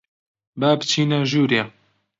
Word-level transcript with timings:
با 0.59 0.69
بچینە 0.79 1.19
ژوورێ. 1.29 1.61